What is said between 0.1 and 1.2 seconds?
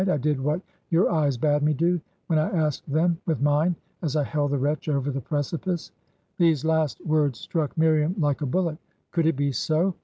did what your